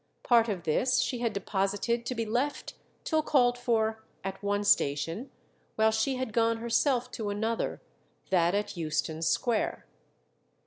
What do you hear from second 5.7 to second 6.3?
while she